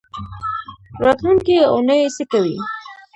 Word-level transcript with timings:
راتلونکۍ 1.03 1.55
اونۍ 1.73 1.99
څه 2.15 2.23
کوئ؟ 2.31 2.53